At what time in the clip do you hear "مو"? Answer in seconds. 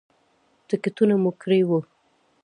1.21-1.31